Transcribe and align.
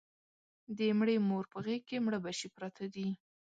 د 0.77 0.79
مړې 0.97 1.15
مور 1.27 1.45
په 1.51 1.57
غېږ 1.65 1.81
کې 1.89 1.97
مړه 2.05 2.19
بچي 2.23 2.47
پراته 2.55 2.85
دي 2.93 3.07